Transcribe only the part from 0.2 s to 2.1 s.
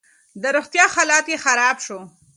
د روغتيا حالت يې خراب شو.